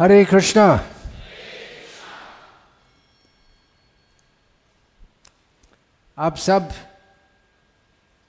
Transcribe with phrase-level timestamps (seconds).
[0.00, 0.84] हरे कृष्णा।
[6.18, 6.70] आप सब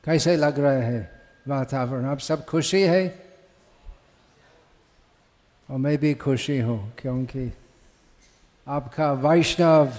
[0.04, 2.05] कैसे लग रहे हैं वातावरण?
[2.05, 3.26] आप सब खुशी है?
[5.70, 7.54] और मैं भी खुशी हूँ क्योंकि
[8.67, 9.93] आपका वैष्णव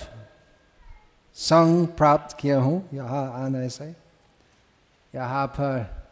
[1.34, 3.94] संग प्राप्त किया हूँ यहाँ आने से।
[5.14, 6.06] यहाँ पर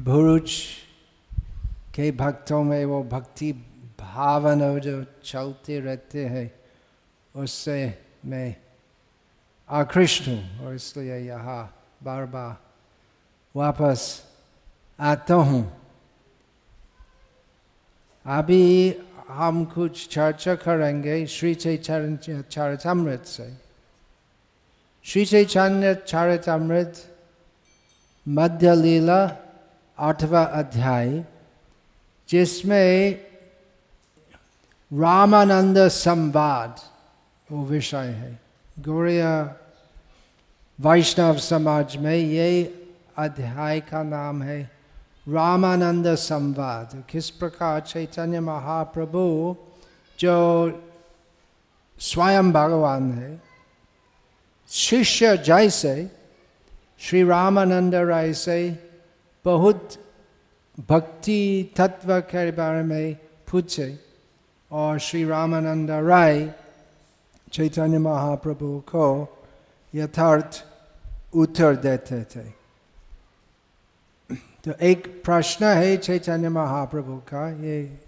[0.00, 0.66] भुरुच
[1.94, 3.52] के भक्तों में वो भक्ति
[4.04, 6.50] भावना जो चलते रहते हैं,
[7.34, 7.78] उससे
[8.24, 8.54] मैं
[9.68, 11.62] आकृष्ट हूँ और इसलिए यहाँ
[12.02, 12.56] बार बार
[13.54, 14.00] वापस
[14.98, 15.62] आता हूँ।
[18.26, 18.64] अभी
[19.28, 23.48] हम कुछ चर्चा करेंगे श्री चैतन्य चरितमृत से।
[25.06, 26.94] श्री चैतन्य चरितमृत,
[28.26, 29.20] मध्य लीला,
[29.98, 31.24] आठवा अध्याय,
[32.28, 33.33] जिसमें
[34.94, 36.80] रामानंद संवाद
[37.48, 38.38] वो विषय है
[38.80, 39.32] गौरिया
[40.78, 42.50] वैष्णव समाज में ये
[43.18, 44.60] अध्याय का नाम है
[45.28, 49.24] रामानंद संवाद किस प्रकार चैतन्य महाप्रभु
[50.18, 50.36] जो
[52.00, 53.32] स्वयं भगवान है
[54.70, 55.94] शिष्य जैसे
[57.00, 58.58] श्री रामानंद राय से
[59.44, 59.98] बहुत
[60.88, 61.42] भक्ति
[61.76, 63.14] तत्व के बारे में
[63.50, 63.88] पूछे
[64.74, 66.54] और श्री रामानंद राय
[67.52, 69.06] चैतन्य महाप्रभु को
[69.94, 70.64] यथार्थ
[71.34, 72.42] उत्तर देते थे।
[74.64, 77.98] तो एक प्रश्न है चैतन्य महाप्रभु का, ये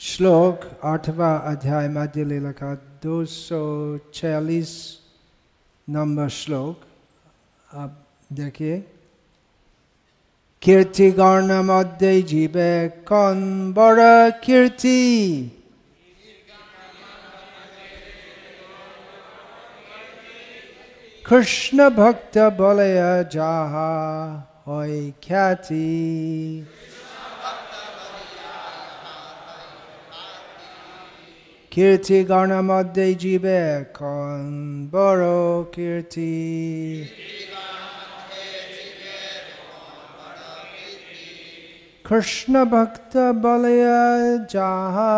[0.00, 3.62] श्लोक आठवा अध्याय मध्य लीला का दो सौ
[4.14, 4.72] छियालीस
[5.88, 6.80] नंबर श्लोक,
[7.68, 8.78] आप देखिए।
[10.64, 13.38] কীর্তিগণমধ্যে জীবে কন
[13.74, 15.00] বড় কীর্তি?
[21.24, 22.92] কৃষ্ণ ভক্ত বলে,
[23.30, 23.92] যাহা
[24.66, 26.64] হয় খ্যাতি।
[31.70, 34.42] কীর্তি গণমধ্যে জীবে কন
[34.92, 35.26] বড়
[35.72, 36.34] কীর্তি?
[42.05, 43.77] কৃষ্ণ ভক্ত বলে
[44.49, 45.13] যাহা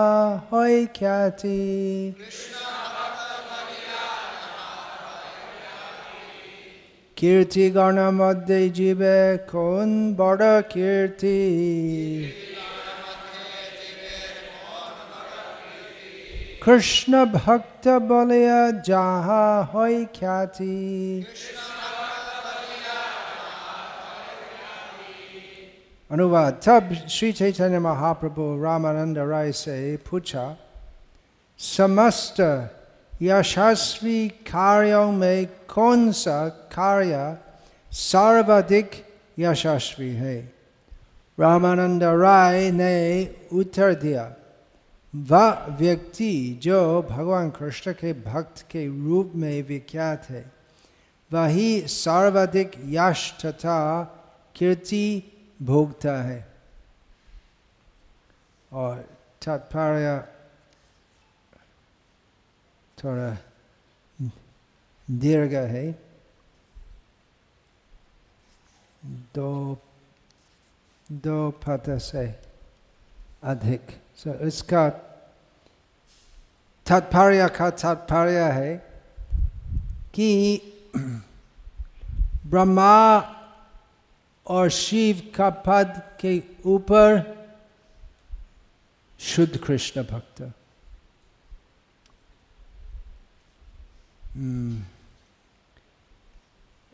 [0.50, 1.64] হয় খ্যাতি
[7.18, 9.20] কীর্তি গণ মধ্যে জীবে
[9.52, 11.40] কোন বড় কীর্তি
[16.64, 18.44] কৃষ্ণ ভক্ত বলে
[18.86, 20.78] যাহা হয় খ্যাতি
[26.11, 29.75] अनुवाद तब श्री चैतन्य महाप्रभु रामानंद राय से
[30.07, 30.45] पूछा
[31.61, 32.37] समस्त
[33.23, 36.39] यशस्वी कार्यों में कौन सा
[36.75, 37.19] कार्य
[37.93, 38.91] सर्वाधिक
[39.39, 40.37] यशस्वी है
[41.39, 42.95] रामानंद राय ने
[43.53, 44.33] उत्तर दिया
[45.15, 46.81] वह व्यक्ति जो
[47.11, 50.51] भगवान कृष्ण के भक्त के रूप में विख्यात है
[51.31, 53.81] वही सर्वाधिक यश तथा
[54.57, 55.07] कीर्ति
[55.63, 56.57] भोगता है।
[58.73, 58.99] और
[59.47, 60.29] तात्पर्य
[63.05, 63.39] थोड़ा
[65.11, 66.07] दीर्घ है।
[69.07, 69.79] दो
[71.13, 72.41] दो पद से
[73.43, 74.89] अधिक। सो so, इसका
[76.87, 78.77] तात्पर्य का तात्पर्य है
[80.15, 80.61] कि
[82.47, 83.21] ब्रह्मा
[84.47, 87.37] और शिव का पद के ऊपर
[89.21, 90.43] शुद्ध कृष्ण भक्त।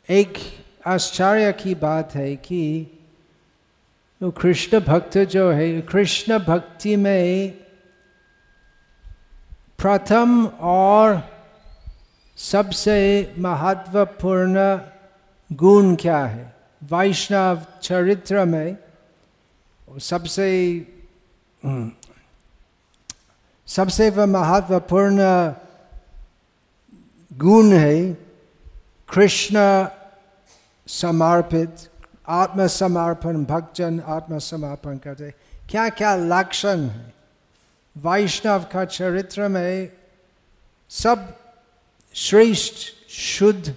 [0.08, 0.38] एक
[0.86, 2.86] आश्चर्य की बात है कि
[4.22, 7.50] कृष्ण भक्त जो है, कृष्ण भक्ति में
[9.78, 11.20] प्रथम और
[12.36, 14.78] सबसे महत्वपूर्ण
[15.52, 16.51] गुण क्या है?
[16.90, 18.76] वैष्णव चरित्र में
[20.00, 20.46] सबसे
[23.66, 25.20] सबसे महत्वपूर्ण
[27.32, 28.12] गुण है
[29.08, 29.56] कृष्ण
[30.86, 31.90] समर्पित,
[32.28, 35.30] आत्मसमर्पण, भक्तजन आत्मसमर्पण करते
[35.70, 37.12] क्या क्या लक्षण है?
[37.96, 39.92] वैष्णव का चरित्र में
[40.90, 41.38] सब
[42.14, 42.74] श्रेष्ठ,
[43.08, 43.74] शुद्ध,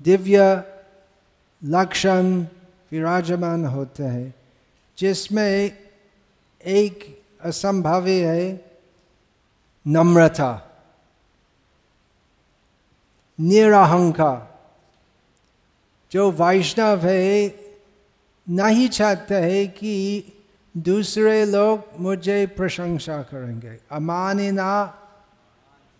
[0.00, 0.64] दिव्य
[1.64, 2.42] लक्षण
[2.92, 4.34] विराजमान होते हैं,
[4.98, 5.78] जिसमें
[6.66, 8.70] एक असंभवी है,
[9.86, 10.68] नम्रता
[13.40, 14.58] निराहंकार
[16.12, 17.60] जो वैष्णव है,
[18.48, 20.24] नहीं चाहते है कि
[20.76, 24.98] दूसरे लोग मुझे प्रशंसा करेंगे। अमानिना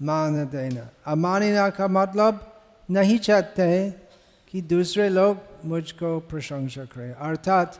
[0.03, 2.61] मान देना। अमानिना का मतलब
[2.91, 4.09] नहीं चाहते हैं
[4.50, 7.79] कि दूसरे लोग मुझको प्रशंसा करें। अर्थात,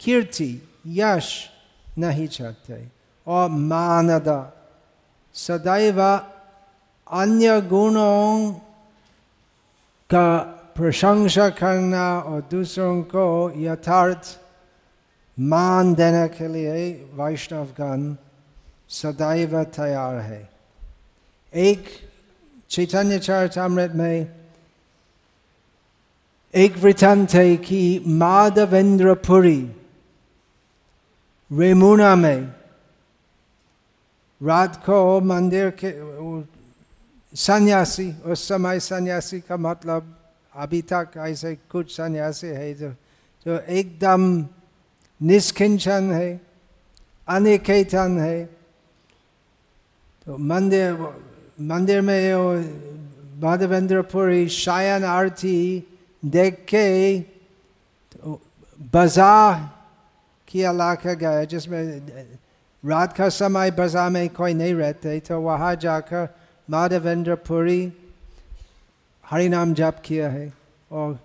[0.00, 1.50] कीर्ति, यश
[1.98, 2.88] नहीं चाहते।
[3.26, 4.68] और मानदा,
[5.34, 6.02] सदैव
[7.12, 8.52] अन्य गुणों
[10.10, 10.38] का
[10.76, 14.38] प्रशंसा करना और दूसरों को यथार्थ
[15.40, 18.16] मान देने के लिए वैष्णवगण
[18.88, 20.50] सदैव तैयार है।
[21.54, 21.84] एक
[22.70, 24.41] चैतन्य चरितमृत में
[26.54, 29.60] एक वृत्तांत है कि माधवेंद्रपुरी
[31.50, 32.40] रेमुना में
[34.40, 35.90] रात को मंदिर के
[37.34, 40.14] सन्यासी उस समय सन्यासी का मतलब
[40.52, 42.90] अभी तक ऐसे कुछ सन्यासी है जो
[43.46, 44.22] जो एकदम
[45.20, 46.30] निष्किंचन है
[47.28, 48.44] अनिकेतन है
[50.26, 50.92] तो मंदिर
[51.62, 52.20] मंदिर में
[53.40, 55.56] माधवेंद्रपुरी शायन आरती
[56.22, 57.18] देख के
[58.92, 59.54] बाज़ार
[60.48, 62.38] किया इलाका गया जिसमें
[62.84, 66.28] रात का समय बाज़ार में कोई नहीं रहते तो वहाँ जाकर
[66.70, 67.92] माधवेंद्रपुरी
[69.24, 70.52] हरिनाम जाप किया है
[70.90, 71.18] और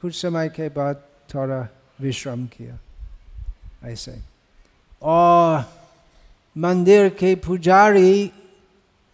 [0.00, 1.02] कुछ समय के बाद
[1.34, 1.68] थोड़ा
[2.00, 2.78] विश्राम किया,
[3.84, 4.16] ऐसे।
[5.02, 5.64] और
[6.56, 8.30] मंदिर के पुजारी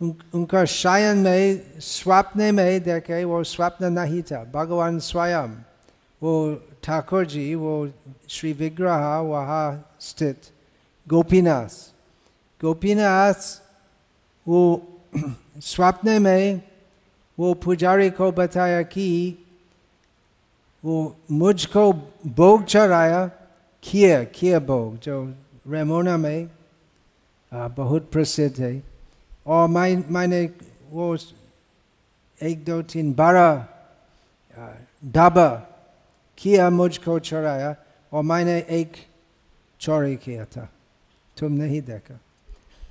[0.00, 5.48] उन, उनका शायन में स्वप्न में देखे वो स्वप्न नहीं था। भगवान स्वयं
[6.22, 7.90] वो ठाकुर जी वो
[8.28, 10.40] श्री विग्रह वहाँ स्थित
[11.08, 11.94] गोपीनाथ।
[12.60, 13.62] गोपीनाथ
[14.48, 14.60] वो
[15.60, 16.60] स्वप्न में
[17.38, 19.38] वो पुजारी को बताया कि
[20.84, 21.92] वो मुझको
[22.26, 23.30] भोग चढ़ाया
[23.82, 25.34] खीर खीर भोग जो
[25.68, 26.50] रेमोना में
[27.54, 28.95] बहुत प्रसिद्ध है।
[29.46, 30.44] और मैं मैंने
[30.90, 31.16] वो
[32.40, 33.66] एक दो तीन बारह
[35.14, 35.48] ढाबा
[36.38, 37.74] किया मुझको चढ़ाया
[38.12, 38.96] और मैंने एक
[39.80, 40.68] चोरी किया था
[41.36, 42.18] तुम नहीं देखा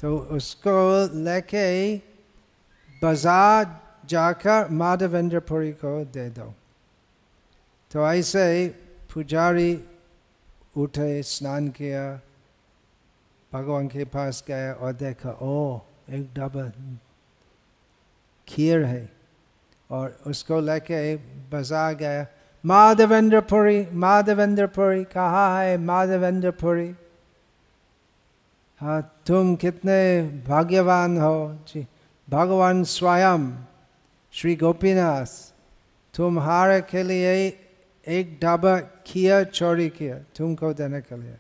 [0.02, 0.78] तो उसको
[1.24, 1.66] लेके
[3.02, 3.66] बाज़ार
[4.10, 6.54] जाकर माधवेंद्रपुरी को दे दो
[7.92, 8.46] तो ऐसे
[9.14, 9.72] पुजारी
[10.78, 12.04] उठे स्नान किया
[13.52, 16.72] भगवान के पास गया और देखा ओ एक डबल
[18.48, 19.10] खीर है
[19.90, 21.16] और उसको लेके
[21.52, 22.26] बाज़ार गया।
[22.64, 26.94] माधवेंद्रपुरी माधवेंद्रपुरी, कहाँ है माधवेंद्रपुरी?
[28.82, 30.00] हाँ तुम कितने
[30.48, 31.86] भाग्यवान हो। जी,
[32.28, 33.52] भगवान स्वयं,
[34.34, 35.26] श्री गोपीनाथ,
[36.14, 37.34] तुम्हारे के लिए
[38.08, 41.38] एक ढाबा किया चोरी किया, तुमको देने के लिए।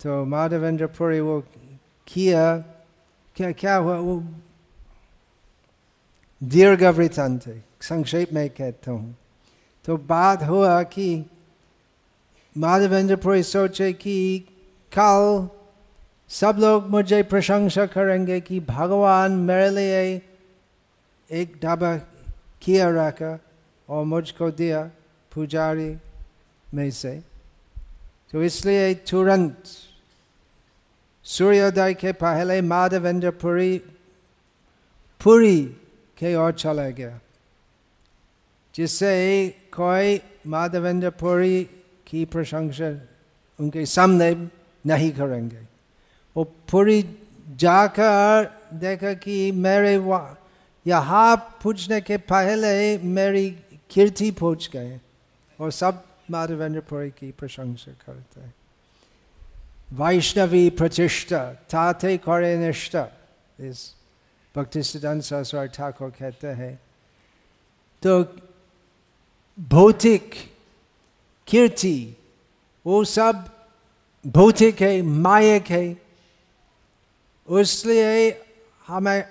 [0.00, 1.40] तो माधवेंद्रपुरी वो
[2.06, 2.44] किया
[3.40, 3.96] क्या क्या हुआ?
[3.96, 4.24] वो
[6.42, 9.16] दीर्घ वृत्तांत है संक्षेप में कहता हूँ।
[9.84, 11.30] तो बात हुआ कि
[12.56, 14.38] माधवेंद्रपुरी सोचे कि
[14.98, 15.48] कल
[16.28, 20.22] सब लोग मुझे प्रशंसा करेंगे कि भगवान मेरे लिए
[21.30, 21.96] एक ढाबा
[22.62, 23.38] किया रखा
[23.88, 24.90] और मुझको दिया
[25.34, 25.96] पुजारी
[26.74, 27.22] में से।
[28.32, 29.64] तो इसलिए तुरंत
[31.26, 33.76] सूर्योदय के पहले माधवेंद्र पुरी
[35.20, 35.58] पुरी
[36.18, 37.18] के ओर चला गया
[38.74, 39.14] जिससे
[39.74, 41.62] कोई माधवेंद्र पुरी
[42.06, 42.90] की प्रशंसा
[43.58, 44.30] उनके सामने
[44.84, 45.66] नहीं करेंगे
[46.36, 47.02] वो पूरी
[47.60, 48.50] जाकर
[48.80, 49.94] देखा कि मेरे
[50.86, 53.50] यहाँ पूछने के पहले मेरी
[53.90, 54.98] कीर्ति पहुँच गए
[55.58, 58.54] और सब माधवेंद्र पुरी की प्रशंसा करते हैं
[59.94, 63.10] Vaishnavi Pratishta, Tate Kare Nishta,
[63.60, 63.80] इस
[64.54, 66.74] भक्ति सिद्धांत सरस्वर ठाकुर कहते हैं
[68.02, 68.12] तो
[69.58, 70.34] भौतिक
[71.48, 71.98] कीर्ति
[72.86, 73.44] वो सब
[74.24, 75.84] भौतिक है मायक है
[77.48, 78.30] उसलिए
[78.86, 79.24] हमें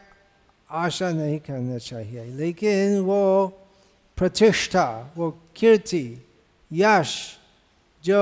[0.70, 3.22] आशा नहीं करना चाहिए लेकिन वो
[4.18, 4.88] प्रतिष्ठा
[5.18, 6.06] वो कीर्ति
[6.72, 7.18] यश
[8.04, 8.22] जो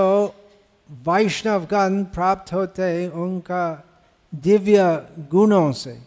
[0.90, 3.64] वैष्णवगण प्राप्त होते उनका
[4.34, 4.84] दिव्य
[5.32, 5.98] गुणों से।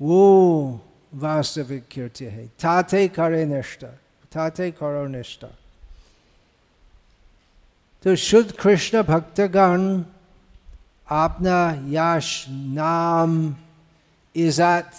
[0.00, 0.80] वो
[1.14, 3.92] वास्तविक कीर्ति है। थाते करे निष्ठा
[4.32, 5.48] थाते करो निष्ठा।
[8.04, 10.02] तो शुद्ध कृष्ण भक्तगण
[11.08, 13.54] अपना यश नाम
[14.34, 14.90] इज़्ज़त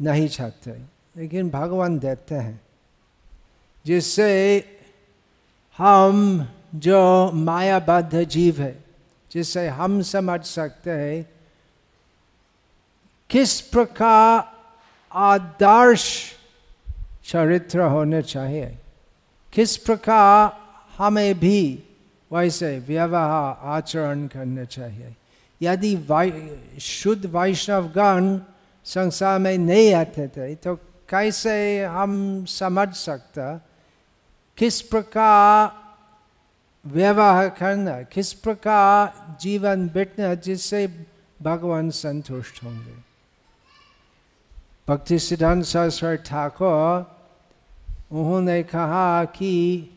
[0.00, 0.72] नहीं चाहते,
[1.16, 2.60] लेकिन भगवान देते हैं,
[3.84, 4.32] जिससे
[5.78, 8.84] हम जो मायाबद्ध जीव है,
[9.32, 11.30] जिसे हम समझ सकते हैं,
[13.30, 14.52] किस प्रकार
[15.12, 16.32] आदर्श
[17.24, 18.78] चरित्र होने चाहिए?
[19.52, 20.56] किस प्रकार
[20.98, 21.82] हमें भी
[22.32, 25.16] वैसे व्यवहार आचरण करने चाहिए?
[25.62, 25.96] यदि
[26.80, 28.38] शुद्ध वैष्णवगण
[28.84, 30.74] संसार में नहीं आते थे तो
[31.08, 33.66] कैसे हम समझ सकता?
[34.56, 35.83] किस प्रकार
[36.86, 41.06] व्यवहार करना, किस प्रकार जीवन बिटना जिससे
[41.42, 42.94] भगवान संतुष्ट होंगे?
[44.88, 47.16] भक्ति सिद्धांत सरस्वती ठाकुर,
[48.12, 49.88] उन्होंने कहा कि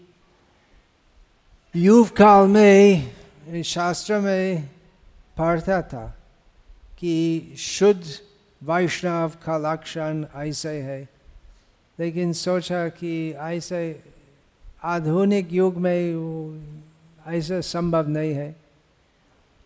[1.75, 3.15] युव काल में,
[3.63, 4.70] शास्त्र में
[5.38, 6.17] पढ़ता था
[7.00, 8.03] कि शुद्ध
[8.63, 11.10] वैष्णव का लक्षण ऐसे है।
[12.00, 14.03] लेकिन सोचा कि ऐसे
[14.84, 16.15] आधुनिक युग में
[17.27, 18.55] ऐसा संभव नहीं है।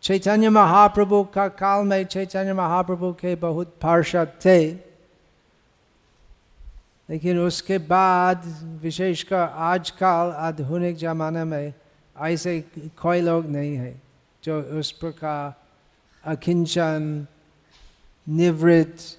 [0.01, 4.71] चैतन्य महाप्रभु का काल में चैतन्य महाप्रभु के बहुत पार्षद थे।
[7.09, 8.45] लेकिन उसके बाद
[8.81, 11.73] विशेषकर आजकल आधुनिक जमाने में
[12.17, 12.63] ऐसे
[13.01, 14.01] कोई लोग नहीं है
[14.43, 15.53] जो उस प्रकार
[16.25, 17.27] अकिंचन
[18.29, 19.17] निवृत्त,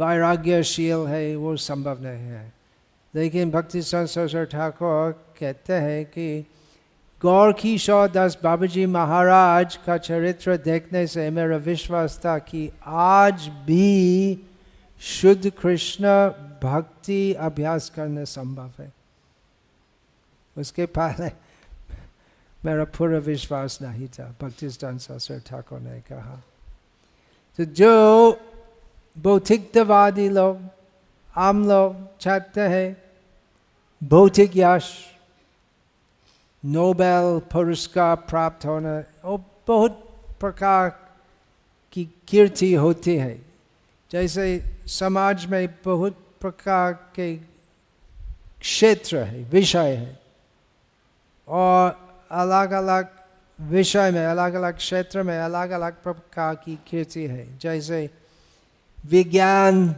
[0.00, 2.55] वैराग्यशील है, वो संभव नहीं है।
[3.16, 6.46] लेकिन भक्ति सरस्वर ठाकुर कहते हैं कि
[7.22, 13.48] गौर किशोर दास बाबू जी महाराज का चरित्र देखने से मेरा विश्वास था कि आज
[13.48, 14.38] भी
[15.00, 16.06] शुद्ध कृष्ण
[16.62, 18.92] भक्ति अभ्यास करना संभव है।
[20.58, 21.30] उसके पहले
[22.64, 26.42] मेरा पूरा विश्वास नहीं था, भक्ति शास्त्र ठाकुर ने कहा।
[27.56, 28.40] तो जो
[29.18, 30.60] भौतिकवादी लोग,
[31.36, 33.05] आम लोग चाहते हैं
[34.02, 34.92] भौतिक यश
[36.64, 39.92] नोबेल पुरस्कार प्राप्त होना और बहुत
[40.40, 40.88] प्रकार
[41.92, 43.42] की कीर्ति होती है।
[44.10, 47.36] जैसे समाज में बहुत प्रकार के
[48.60, 50.20] क्षेत्र है, विषय है,
[51.48, 53.08] और अलग अलग
[53.60, 58.10] विषय में अलग अलग क्षेत्र में अलग अलग प्रकार की कीर्ति है। जैसे
[59.06, 59.92] विज्ञान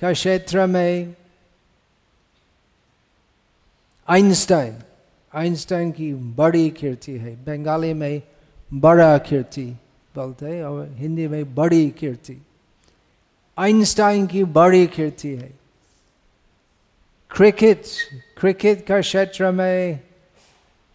[0.00, 1.16] का क्षेत्र में
[4.08, 4.76] आइंस्टाइन
[5.32, 8.22] आइंस्टाइन की बड़ी कीर्ति है। बंगाली में
[8.70, 9.64] बड़ा कीर्ति
[10.14, 12.36] बोलते हैं और हिंदी में बड़ी कीर्ति।
[13.58, 15.52] आइंस्टाइन की बड़ी कीर्ति है।
[17.30, 17.84] क्रिकेट
[18.38, 20.00] क्रिकेट का क्षेत्र में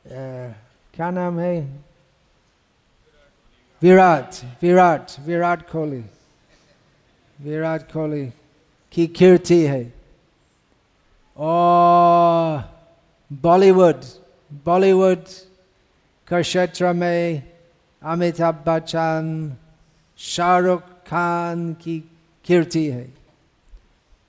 [0.08, 1.56] क्या नाम है?
[3.82, 6.04] विराट विराट विराट कोहली।
[7.39, 8.25] विराट कोहली
[8.94, 9.84] की कीर्ति है।
[11.38, 12.18] और
[13.31, 14.05] बॉलीवुड
[14.65, 15.24] बॉलीवुड
[16.27, 17.43] का क्षेत्र में
[18.01, 19.27] अमिताभ बच्चन
[20.19, 22.00] शाहरुख खान की
[22.45, 23.03] कीर्ति है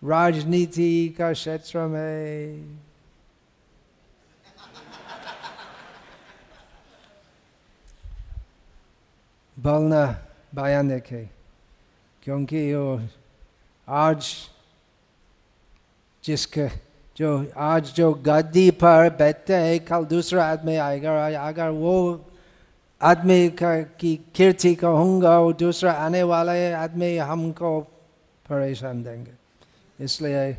[0.04, 2.78] राजनीति का क्षेत्र में
[9.56, 10.04] बोलना
[10.54, 11.24] भयानक है
[12.22, 13.00] क्योंकि वो
[13.88, 14.32] आज
[16.24, 16.68] जिसके
[17.16, 22.26] जो आज जो गद्दी पर बैठते हैं, कल दूसरा आदमी आएगा, अगर वो
[23.02, 27.80] आदमी का की कीर्ति कहूँगा, वो दूसरा आने वाला आदमी हमको
[28.48, 29.32] परेशान देंगे।
[30.04, 30.56] इसलिए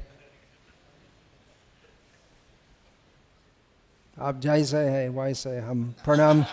[4.20, 6.44] आप जैसे है, वैसे हम प्रणाम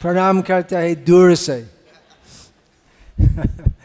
[0.00, 1.70] प्रणाम करते हैं दूर से।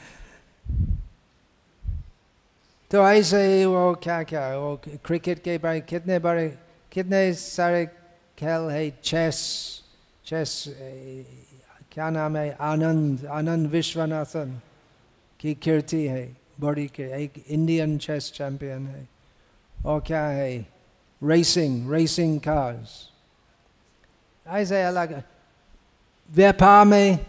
[2.91, 6.48] तो ऐसे ही वो क्या क्या, वो क्रिकेट के बारे, कितने बड़े
[6.91, 7.86] कितने सारे
[8.36, 8.89] खेल है?
[9.03, 9.38] चेस
[10.25, 10.65] चेस
[11.91, 12.51] क्या नाम है?
[12.60, 14.60] आनंद आनंद विश्वनाथन
[15.39, 19.07] की कीर्ति है, बड़ी के, एक इंडियन चेस चैंपियन है।
[19.86, 20.67] और क्या है?
[21.24, 23.10] रेसिंग रेसिंग कार्स
[24.48, 25.24] ऐसे अलग,
[26.31, 27.25] व्यापार में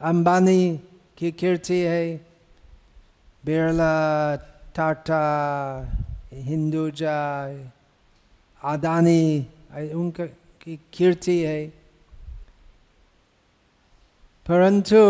[0.00, 0.80] अंबानी
[1.16, 2.31] की कीर्ति है
[3.44, 3.94] बिरला
[4.76, 5.22] टाटा
[6.32, 7.18] हिंदुजा
[8.62, 9.22] आदानी
[9.94, 10.26] उनका
[10.62, 11.66] की कीर्ति है
[14.46, 15.00] परंतु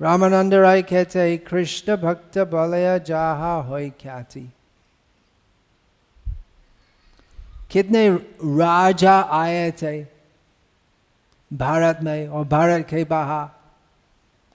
[0.00, 4.48] रामानंद राय कहते हैं कृष्ण भक्त बलया जहा हो ख्याति
[7.70, 9.96] कितने राजा आए थे
[11.50, 13.57] भारत में और भारत के बाहर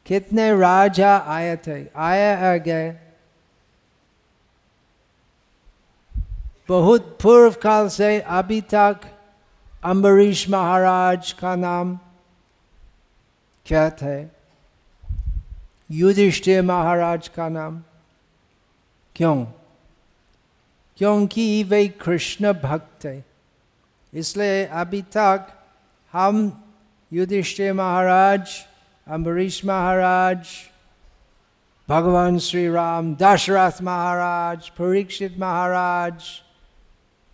[0.06, 1.88] कितने राजा आए थे?
[1.96, 3.00] आए गए
[6.70, 9.00] बहुत पूर्व काल से अभी तक
[9.84, 12.00] अम्बरीश महाराज का नाम
[13.66, 14.26] क्या थे?
[15.92, 17.84] युधिष्ठिर महाराज का नाम
[19.16, 19.46] क्यों?
[20.98, 23.24] क्योंकि वे कृष्ण भक्त थे।
[24.14, 25.48] इसलिए अभी तक
[26.14, 26.64] हम
[27.14, 28.66] युधिष्ठिर महाराज
[29.08, 30.46] अम्बरीश महाराज
[31.90, 36.24] भगवान श्री राम दशरथ महाराज परीक्षित महाराज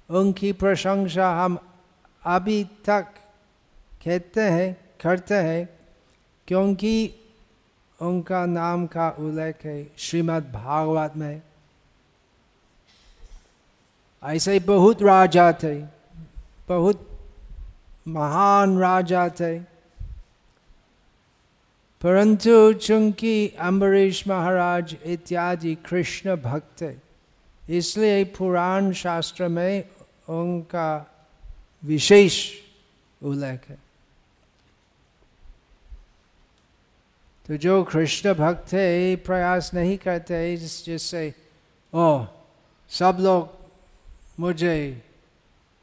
[0.09, 1.57] उनकी प्रशंसा हम
[2.25, 3.05] अभी तक
[4.05, 5.69] कहते हैं करते हैं
[6.47, 7.15] क्योंकि
[8.01, 11.41] उनका नाम का उल्लेख है श्रीमद् भागवत में
[14.23, 15.81] ऐसे बहुत राजा थे,
[16.67, 17.19] बहुत
[18.07, 19.78] महान राजा थे।
[22.01, 27.01] परंतु चूँकि अम्बरीश महाराज इत्यादि कृष्ण भक्त
[27.69, 29.83] इसलिए पुराण शास्त्र में
[30.29, 31.11] उनका
[31.83, 32.51] विशेष
[33.23, 33.77] उल्लेख है।
[37.47, 41.33] तो जो कृष्ण भक्त है प्रयास नहीं करते जिससे,
[41.93, 42.25] ओ,
[42.89, 43.49] सब लोग
[44.39, 45.01] मुझे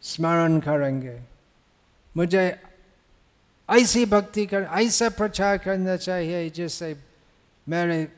[0.02, 1.20] स्मरण करेंगे।
[2.16, 2.62] मुझे
[3.70, 7.04] ऐसी भक्ति कर, ऐसा प्रचार करना चाहिए जिससे
[7.68, 8.12] मेरे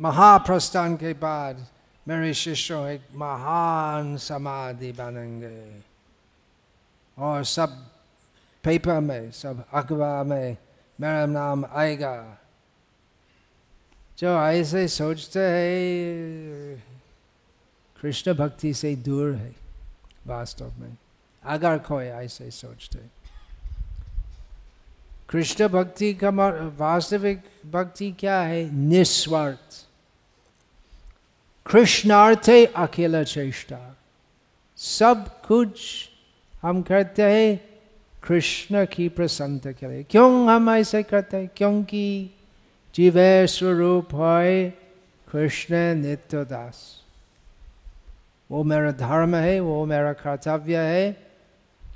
[0.00, 1.66] महाप्रस्थान के बाद
[2.08, 5.82] मेरे शिष्यों एक महान समाधि बनेंगे।
[7.18, 7.68] और सब
[8.64, 10.56] पेपर में, सब अखबार में
[11.00, 12.38] मेरा नाम आएगा।
[14.18, 16.84] जो ऐसे सोचते हैं,
[18.02, 19.54] कृष्ण भक्ति से दूर है,
[20.26, 20.96] वास्तव में।
[21.44, 22.98] अगर कोई ऐसे सोचते
[25.28, 26.30] कृष्ण भक्ति का
[26.78, 28.74] वास्तविक भक्ति क्या है?
[28.74, 29.86] निस्वार्थ।
[31.70, 33.96] कृष्णार्थे अकेला चेष्टा।
[34.76, 36.08] सब कुछ
[36.62, 37.64] हम करते हैं
[38.22, 41.50] कृष्ण की प्रसन्नता के लिए। क्यों हम ऐसे करते हैं?
[41.56, 42.30] क्योंकि
[42.94, 44.70] जीव स्वरूप है
[45.32, 47.02] कृष्ण नित्य दास।
[48.50, 51.30] वो मेरा धर्म है, वो मेरा कर्तव्य है,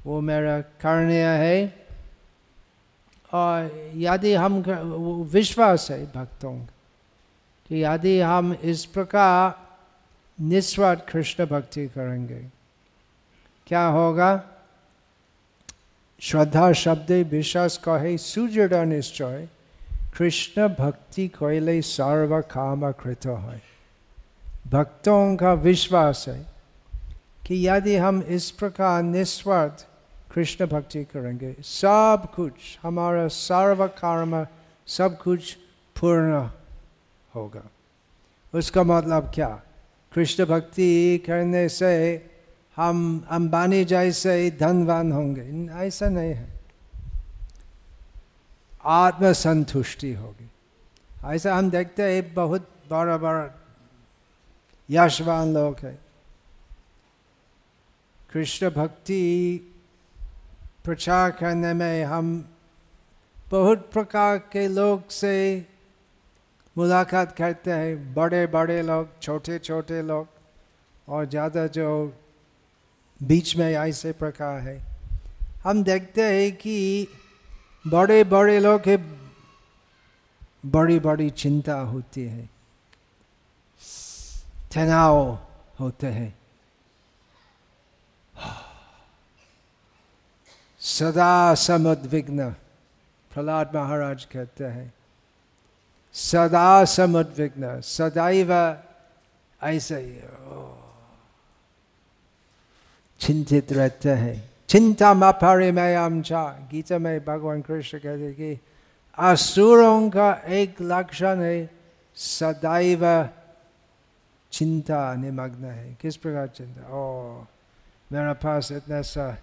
[0.07, 1.80] वो मेरा करणीय है।
[3.33, 4.62] और यदि हम
[5.33, 6.55] विश्वास है भक्तों
[7.69, 9.59] कि यदि हम इस प्रकार
[10.38, 12.40] निस्वार्थ कृष्ण भक्ति करेंगे।
[13.66, 14.43] क्या होगा?
[16.21, 19.49] श्रद्धा शब्द विश्वास कहे सुदृढ़ निश्चय,
[20.16, 23.62] कृष्ण भक्ति कहले सर्व काम कृत है।
[24.69, 26.47] भक्तों का विश्वास है
[27.47, 29.87] कि यदि हम इस प्रकार निस्वार्थ
[30.31, 34.47] कृष्ण भक्ति करेंगे सब कुछ हमारा सर्व कर्म
[34.88, 35.55] सब कुछ
[35.97, 36.49] पूर्ण
[37.35, 37.62] होगा
[38.55, 39.49] उसका मतलब क्या
[40.12, 41.93] कृष्ण भक्ति करने से
[42.77, 45.43] हम अंबानी जैसे धनवान होंगे
[45.87, 46.49] ऐसा नहीं है
[48.85, 50.49] आत्मसंतुष्टि होगी
[51.27, 53.49] ऐसा हम देखते हैं बहुत बड़ा बड़ा
[54.88, 55.99] यशवान लोग है
[58.31, 59.21] कृष्ण भक्ति
[60.85, 62.33] प्रचार करने में हम
[63.51, 65.35] बहुत प्रकार के लोग से
[66.77, 70.27] मुलाकात करते हैं। बड़े बड़े लोग छोटे छोटे लोग
[71.09, 71.90] और ज़्यादा जो
[73.21, 74.79] बीच में ऐसे प्रकार है।
[75.64, 77.07] हम देखते हैं कि
[77.85, 78.97] बड़े बड़े लोग के
[80.66, 82.49] बड़ी बड़ी चिंता होती है,
[84.75, 85.38] तनाव
[85.81, 86.35] होते हैं।
[90.81, 92.51] सदा समुद्विग्न।
[93.31, 94.93] प्रहलाद महाराज कहते हैं,
[96.12, 98.53] सदा समुद्विग्न, सदैव
[99.62, 100.21] ऐसे ही
[103.21, 108.61] चिंतित रहते हैं। चिंता मपरिमयम चा। गीता में भगवान कृष्ण कहते कि
[109.19, 111.71] असुरों का एक लक्षण है,
[112.14, 113.29] सदैव
[114.53, 116.88] चिंता निमग्न है। किस प्रकार चिंता?
[116.88, 117.45] ओ,
[118.12, 119.37] मेरा पास इतना सा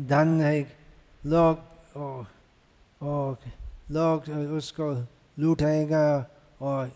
[0.00, 0.40] धन
[1.22, 1.58] लोग
[3.92, 4.90] लोग उसको
[5.38, 6.06] लूटेगा
[6.60, 6.90] और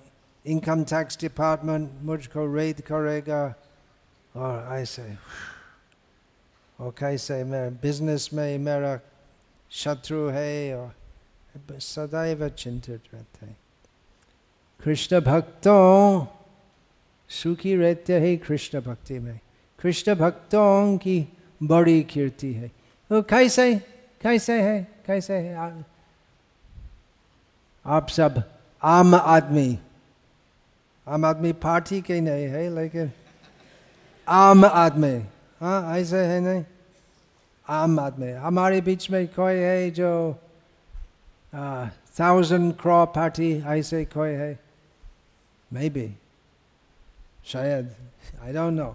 [0.44, 3.42] इनकम टैक्स डिपार्टमेंट मुझको रेड करेगा
[4.34, 5.16] और ऐसे
[6.78, 8.98] और कैसे मेरे बिज़नेस में मेरा
[9.70, 13.56] शत्रु है और सदैव चिंतित रहते हैं
[14.80, 16.26] कृष्ण भक्तों
[17.30, 19.38] सुखी रहते हैं कृष्ण भक्ति में
[19.78, 21.16] कृष्ण भक्तों की
[21.62, 22.70] बड़ी कीर्ति है
[23.10, 23.74] वो कैसे
[24.22, 25.54] कैसे है कैसे है?
[27.84, 28.42] आप सब
[28.82, 29.78] आम आदमी
[31.06, 33.10] आम आदमी पार्टी के नहीं है, लेकिन
[34.28, 35.16] आम आदमी
[35.60, 36.64] हाँ ऐसे है नहीं?
[37.68, 40.10] आम आदमी। हमारे बीच में कोई है जो
[42.18, 44.58] थाउज़ेंड क्रॉ पार्टी ऐसे कोई है?
[45.70, 46.08] मे बी
[47.46, 47.94] शायद
[48.42, 48.90] आई डोंट नो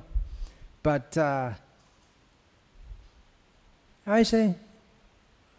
[0.88, 1.18] बट
[4.10, 4.56] ऐसे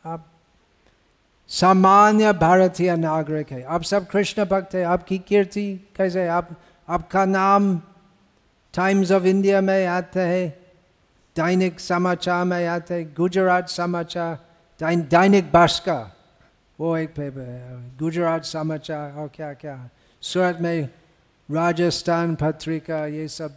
[0.04, 0.26] आप
[1.50, 6.48] सामान्य भारतीय नागरिक है। आप सब कृष्ण भक्त है, आपकी कीर्ति कैसे आप,
[6.88, 7.76] आपका नाम
[8.74, 10.48] टाइम्स ऑफ़ इंडिया में आता है,
[11.36, 14.38] दैनिक समाचार में आते है, गुजरात समाचार
[14.80, 16.10] दैनिक भास्कर,
[16.78, 19.78] वो एक पेपर है गुजरात समाचार और क्या क्या
[20.22, 20.88] सूरत में
[21.48, 23.56] राजस्थान पत्रिका, ये सब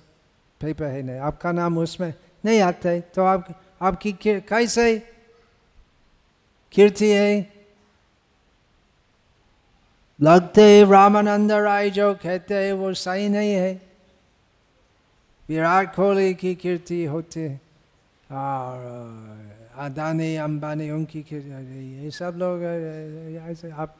[0.61, 2.13] पेपर है नहीं आपका नाम उसमें
[2.45, 3.47] नहीं आता है तो आप
[3.83, 4.99] आपकी कैसे?
[6.71, 7.53] कीर्ति है।
[10.21, 13.81] लगते रामानंद राय जो कहते हैं वो सही नहीं है।
[15.49, 17.55] विराट कोहली की कीर्ति होती
[18.31, 18.77] और
[19.75, 22.63] अदानी, अंबानी, उनकी कीर्ति ये सब लोग
[23.51, 23.97] ऐसे आप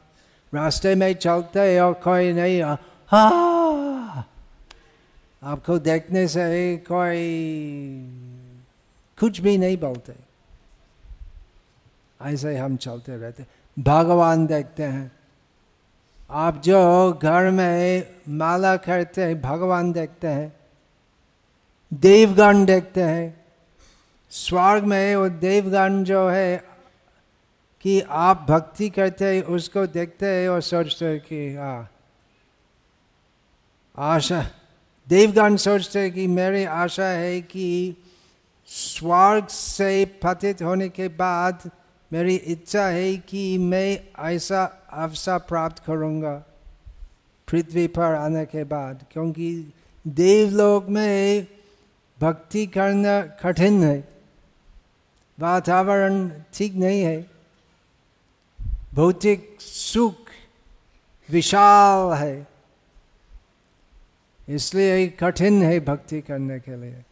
[0.54, 2.62] रास्ते में चलते और कोई नहीं
[3.08, 4.30] हाँ।
[5.42, 7.20] आपको देखने से कोई
[9.18, 10.14] कुछ भी नहीं बोलते।
[12.22, 13.44] ऐसे ही हम चलते रहते
[13.78, 15.12] भगवान देखते हैं।
[16.30, 20.56] आप जो घर में माला करते हैं, भगवान देखते हैं।
[21.94, 23.44] देवगण देखते हैं।
[24.30, 26.64] स्वर्ग में वो देवगण जो है
[27.80, 31.90] कि आप भक्ति करते हैं, उसको देखते हैं और सोचते हैं कि हाँ
[33.98, 34.50] आशा।
[35.08, 37.96] देवगण सोचते हैं कि मेरी आशा है कि
[38.66, 41.70] स्वर्ग से पतित होने के बाद
[42.12, 46.44] मेरी इच्छा है कि मैं ऐसा अवसर प्राप्त करूँगा
[47.48, 49.72] पृथ्वी पर आने के बाद, क्योंकि
[50.06, 51.46] देवलोक में
[52.20, 54.08] भक्ति करना कठिन है।
[55.40, 57.30] वातावरण ठीक नहीं है।
[58.94, 60.16] भौतिक सुख
[61.30, 62.46] विशाल है।
[64.48, 67.02] इसलिए कठिन है भक्ति करने के लिए।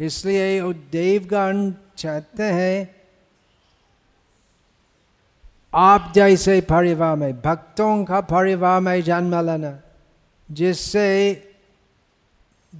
[0.00, 2.94] इसलिए वो देवगण चाहते हैं,
[5.74, 9.80] आप जैसे परिवार में, भक्तों का परिवार में जन्म लेना,
[10.50, 11.34] जिससे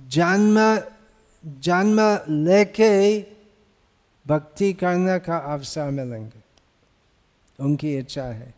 [0.08, 0.80] जन्म
[1.46, 3.20] जन्म लेके
[4.26, 6.42] भक्ति करने का अवसर मिलेंगे।
[7.60, 8.54] उनकी इच्छा है।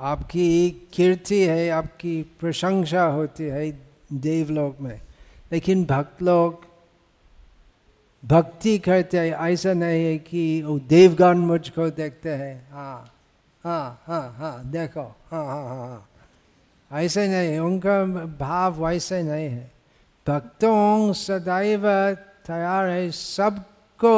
[0.00, 3.78] आपकी कीर्ति है, आपकी प्रशंसा होती है
[4.12, 5.00] देवलोक में।
[5.52, 6.64] लेकिन भक्त लोग
[8.24, 13.14] भक्ति करते हैं, ऐसा नहीं है कि वो देवगण मुझको देखते हैं। हाँ
[13.64, 18.04] हाँ हाँ हाँ देखो हाँ हाँ हाँ हाँ। ऐसे नहीं, उनका
[18.38, 19.70] भाव वैसे नहीं है।
[20.26, 21.82] भक्तों सदैव
[22.46, 24.14] तैयार है सबको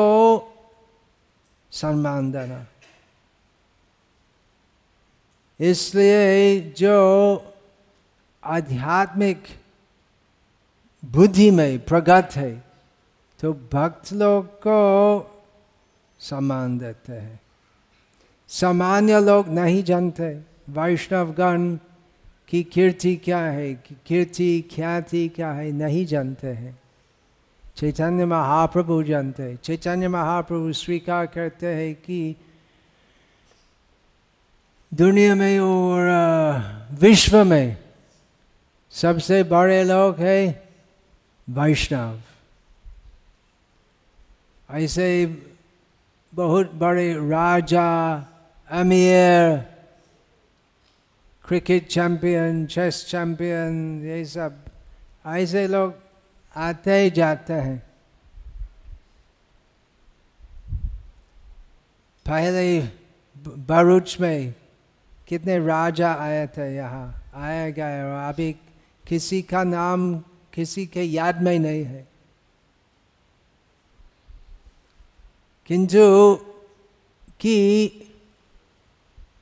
[1.72, 2.66] सम्मान देना।
[5.60, 6.96] इसलिए जो
[8.42, 9.44] आध्यात्मिक
[11.08, 12.64] बुद्धि में प्रगत है
[13.40, 15.44] तो भक्त लोग को
[16.20, 17.40] सम्मान देते हैं।
[18.48, 21.76] सामान्य लोग नहीं जानते वैष्णवगण
[22.48, 23.74] की कीर्ति क्या है
[24.06, 26.78] कीर्ति, ख्याति क्या है, नहीं जानते हैं।
[27.76, 32.36] चैतन्य महाप्रभु जानते हैं। चैतन्य महाप्रभु स्वीकार करते हैं कि
[34.94, 37.76] दुनिया में और विश्व में
[38.90, 40.67] सबसे बड़े लोग हैं
[41.50, 42.20] वैष्णव।
[44.70, 45.26] ऐसे
[46.34, 48.14] बहुत बड़े राजा,
[48.70, 49.56] अमीर,
[51.44, 54.64] क्रिकेट चैंपियन, चेस चैंपियन, ये सब
[55.26, 55.94] ऐसे लोग
[56.56, 57.78] आते ही जाते हैं।
[62.26, 62.80] पहले
[63.48, 64.54] बरूच में
[65.28, 68.52] कितने राजा आए थे यहाँ, आए गए और अभी
[69.08, 72.08] किसी का नाम किसी के याद में ही नहीं है।
[75.66, 76.34] किंतु
[77.40, 77.88] कि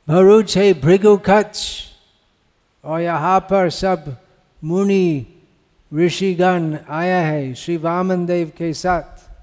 [0.09, 1.59] भरूच है भृगु कच्छ
[2.85, 4.17] और यहाँ पर सब
[4.65, 5.27] मुनि
[5.95, 9.37] ऋषिगण आया है श्री वामन देव के साथ।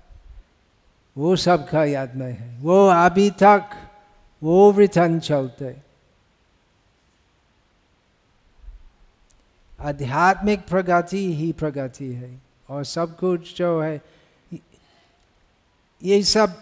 [1.17, 3.61] वो सब का याद में है। वो अभी तक
[4.43, 5.92] वो वृथन चलते।
[9.83, 14.01] आध्यात्मिक प्रगति ही प्रगति है और सब कुछ जो है,
[16.03, 16.61] ये सब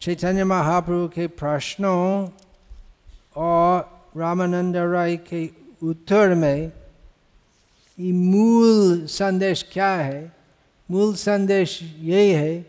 [0.00, 2.28] चैतन्य महाप्रभु के प्रश्नों
[3.36, 5.50] और रामानंद राय के
[5.82, 6.72] उत्तर में
[8.00, 10.32] ये मूल संदेश क्या है?
[10.90, 12.66] मूल संदेश यही है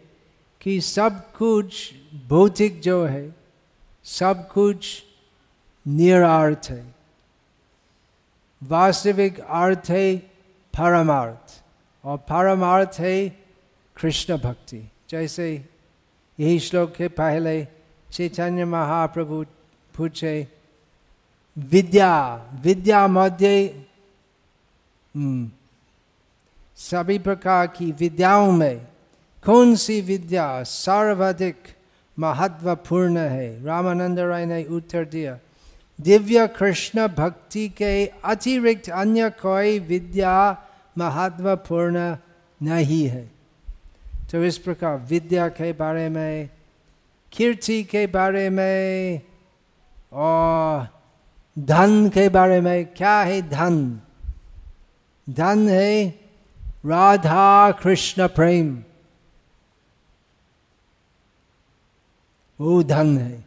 [0.62, 1.94] कि सब कुछ
[2.28, 3.36] भौतिक जो है,
[4.04, 5.04] सब कुछ
[5.88, 6.97] निरार्थ है।
[8.62, 10.16] वास्तविक अर्थ है
[10.74, 11.62] परमार्थ
[12.04, 13.18] और परमार्थ है
[13.98, 15.52] कृष्ण भक्ति जैसे
[16.40, 17.64] यही श्लोक के पहले
[18.08, 19.44] चैतन्य महाप्रभु
[19.94, 20.36] पूछे
[21.58, 22.12] विद्या
[22.64, 23.54] विद्या मध्य
[26.80, 28.78] सभी प्रकार की विद्याओं में
[29.46, 31.68] कौन सी विद्या सर्वाधिक
[32.18, 35.38] महत्वपूर्ण है रामानंद राय ने उत्तर दिया
[36.00, 40.36] दिव्य कृष्ण भक्ति के अतिरिक्त अन्य कोई विद्या
[40.98, 42.16] महत्वपूर्ण
[42.62, 43.30] नहीं है
[44.32, 46.50] तो इस प्रकार विद्या के बारे में
[47.34, 49.22] कीर्ति के बारे में
[50.14, 50.88] और
[51.58, 53.80] धन के बारे में क्या है धन
[55.28, 56.08] धन है
[56.86, 58.78] राधा कृष्ण प्रेम
[62.60, 63.47] वो धन है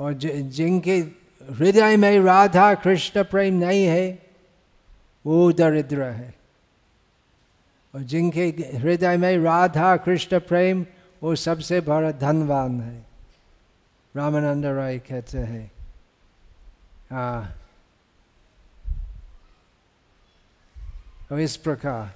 [0.00, 0.98] और जिनके
[1.50, 4.22] हृदय में राधा कृष्ण प्रेम नहीं है,
[5.26, 6.34] वो दरिद्र है।
[7.94, 10.86] और जिनके हृदय में राधा कृष्ण प्रेम,
[11.22, 13.06] वो सबसे बड़ा धनवान है।
[14.16, 15.72] रामानंद राय कहते हैं।
[17.10, 17.56] हाँ।
[21.32, 22.12] और इस प्रकार,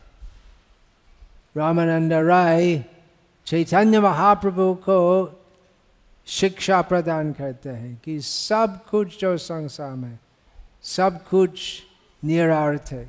[1.56, 2.84] रामानंद राय
[3.46, 5.24] चैतन्य महाप्रभु को
[6.28, 10.18] शिक्षा प्रदान करते हैं कि सब कुछ जो संसार में
[10.82, 11.82] सब कुछ
[12.24, 13.04] निरार्थ है।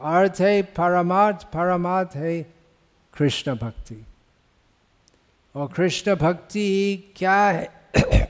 [0.00, 2.42] अर्थ है परमार्थ परमार्थ है
[3.14, 4.06] कृष्ण भक्ति।
[5.54, 7.84] और कृष्ण भक्ति क्या है?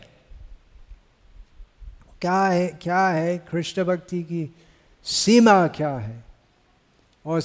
[2.20, 4.54] क्या है क्या है कृष्ण भक्ति की
[5.04, 6.24] सीमा क्या है?
[7.26, 7.42] और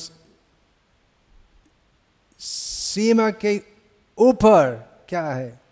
[2.39, 3.61] सीमा के
[4.17, 5.64] ऊपर क्या है?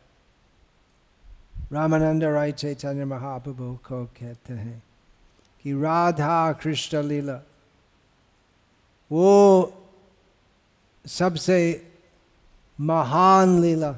[1.72, 4.84] रामानंद राय चैतन्य महाप्रभु को कहते हैं
[5.64, 7.40] कि राधा कृष्ण लीला,
[9.12, 9.74] वो
[11.06, 11.58] सबसे
[12.80, 13.96] महान लीला।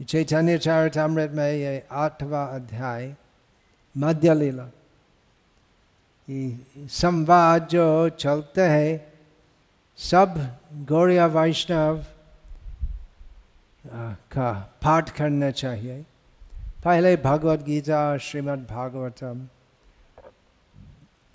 [0.00, 3.14] चैतन्य चरितमृत में ये आठवा अध्याय,
[3.94, 4.68] मध्य लीला।
[6.90, 9.12] संवाद जो चलते हैं,
[9.98, 10.34] सब
[10.88, 12.04] गौरिया वैष्णव
[14.32, 16.04] का पाठ करना चाहिए।
[16.84, 19.46] पहले भगवत गीता, श्रीमद् भागवतम।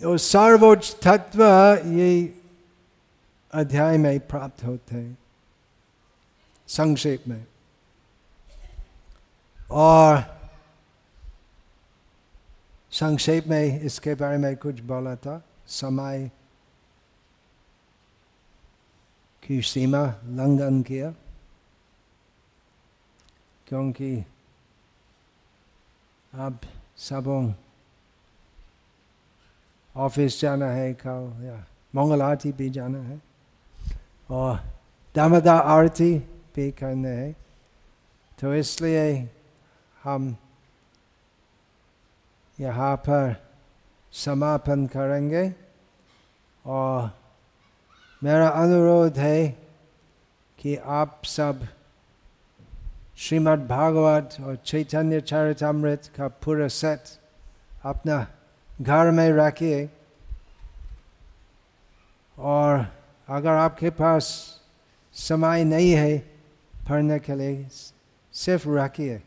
[0.00, 1.44] और सर्वोच्च तत्व
[1.86, 2.40] ये
[3.52, 5.18] अध्याय में प्राप्त होते हैं,
[6.68, 7.46] संक्षेप में।
[9.70, 10.40] और
[12.90, 16.30] संक्षेप में इसके बारे में कुछ बोला था, समय
[19.42, 21.14] की सीमा लंघन किया।
[23.72, 24.24] क्योंकि
[26.32, 26.58] अब
[26.98, 27.52] सबों
[29.96, 31.54] ऑफ़िस जाना है कल या
[31.94, 33.20] मंगल आरती भी जाना है,
[34.28, 34.60] और
[35.14, 36.12] दामदा आरती
[36.54, 37.32] भी करना है।
[38.38, 39.08] तो इसलिए
[40.02, 40.36] हम
[42.58, 43.34] यहाँ पर
[44.12, 45.48] समापन करेंगे,
[46.64, 47.10] और
[48.22, 49.48] मेरा अनुरोध है
[50.58, 51.68] कि आप सब
[53.22, 57.00] श्रीमद् भागवत और चैतन्य चरितमृत का पूरा सेट
[57.84, 58.16] अपना
[58.80, 59.88] घर में रखिए
[62.36, 62.86] और
[63.28, 64.26] अगर आपके पास
[65.14, 66.18] समय नहीं है
[66.88, 67.66] पढ़ने के लिए
[68.34, 69.20] सिर्फ़ रखिए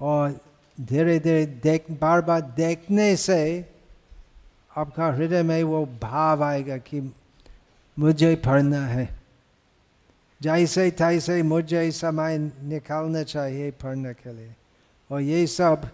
[0.00, 0.38] और
[0.78, 3.40] धीरे धीरे देख बार बार देखने से
[4.76, 7.00] आपका हृदय में वो भाव आएगा कि
[7.96, 9.17] मुझे पढ़ना है
[10.40, 14.54] जैसे तैसे मुझे समय निकालना चाहिए पढ़ने के लिए
[15.10, 15.90] और ये सब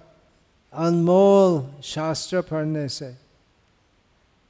[0.73, 3.09] अनमोल शास्त्र पढ़ने से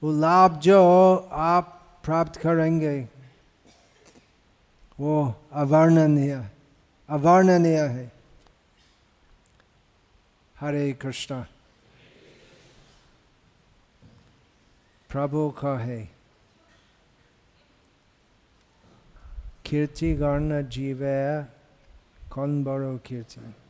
[0.02, 0.82] वो लाभ जो
[1.30, 1.70] आप
[2.04, 2.98] प्राप्त करेंगे
[4.98, 5.14] वो
[5.52, 6.34] अवर्णनीय
[7.08, 8.12] अवर्णनीय है
[10.54, 11.42] हरे कृष्ण
[15.10, 16.13] प्रभु का है
[19.66, 20.98] कीर्ति गण जीव
[22.32, 23.63] कौन बड़ो कीर्ति